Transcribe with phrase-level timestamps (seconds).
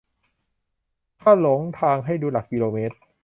[1.19, 2.95] ถ้าหลงทางให้ดูหลักกิโลเมตร